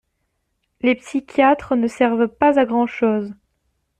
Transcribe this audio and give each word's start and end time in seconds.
Les 0.81 0.95
psychiatres 0.95 1.75
ne 1.75 1.87
servent 1.87 2.27
pas 2.27 2.57
à 2.59 2.65
grand 2.65 2.87
chose. 2.87 3.31